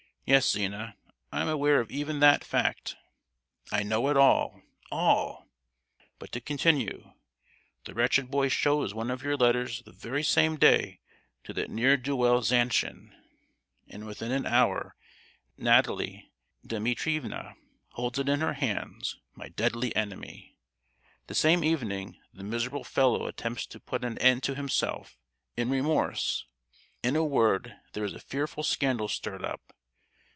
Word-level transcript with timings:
Yes, 0.23 0.49
Zina, 0.49 0.95
I 1.33 1.41
am 1.41 1.49
aware 1.49 1.81
of 1.81 1.91
even 1.91 2.21
that 2.21 2.45
fact! 2.45 2.95
I 3.69 3.83
know 3.83 4.07
all, 4.17 4.61
all! 4.89 5.45
But 6.19 6.31
to 6.31 6.39
continue—the 6.39 7.93
wretched 7.93 8.31
boy 8.31 8.47
shows 8.47 8.93
one 8.93 9.11
of 9.11 9.23
your 9.23 9.35
letters 9.35 9.81
the 9.81 9.91
very 9.91 10.23
same 10.23 10.55
day 10.55 11.01
to 11.43 11.51
that 11.53 11.69
ne'er 11.69 11.97
do 11.97 12.15
well 12.15 12.41
Zanshin, 12.41 13.13
and 13.89 14.05
within 14.05 14.31
an 14.31 14.45
hour 14.45 14.95
Natalie 15.57 16.31
Dimitrievna 16.65 17.55
holds 17.89 18.17
it 18.17 18.29
in 18.29 18.39
her 18.39 18.53
hands—my 18.53 19.49
deadly 19.49 19.93
enemy! 19.97 20.55
The 21.27 21.35
same 21.35 21.61
evening 21.61 22.17
the 22.33 22.45
miserable 22.45 22.85
fellow 22.85 23.25
attempts 23.27 23.65
to 23.65 23.81
put 23.81 24.05
an 24.05 24.17
end 24.19 24.43
to 24.43 24.55
himself, 24.55 25.17
in 25.57 25.69
remorse. 25.69 26.45
In 27.03 27.17
a 27.17 27.23
word, 27.23 27.75
there 27.91 28.05
is 28.05 28.13
a 28.13 28.19
fearful 28.29 28.63
scandal 28.63 29.09
stirred 29.09 29.43
up. 29.43 29.61